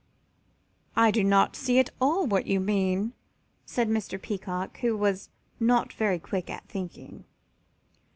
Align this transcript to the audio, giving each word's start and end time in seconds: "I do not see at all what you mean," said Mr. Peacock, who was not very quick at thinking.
"I 0.95 1.11
do 1.11 1.23
not 1.23 1.55
see 1.55 1.77
at 1.77 1.91
all 2.01 2.25
what 2.25 2.47
you 2.47 2.59
mean," 2.59 3.13
said 3.67 3.87
Mr. 3.87 4.19
Peacock, 4.19 4.79
who 4.79 4.97
was 4.97 5.29
not 5.59 5.93
very 5.93 6.17
quick 6.17 6.49
at 6.49 6.67
thinking. 6.67 7.23